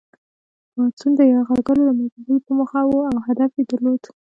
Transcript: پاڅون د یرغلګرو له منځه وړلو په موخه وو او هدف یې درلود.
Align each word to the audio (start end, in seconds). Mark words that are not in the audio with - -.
پاڅون 0.73 1.11
د 1.17 1.21
یرغلګرو 1.31 1.85
له 1.87 1.93
منځه 1.97 2.17
وړلو 2.21 2.45
په 2.45 2.51
موخه 2.57 2.79
وو 2.87 2.99
او 3.09 3.15
هدف 3.27 3.51
یې 3.59 3.63
درلود. 3.71 4.01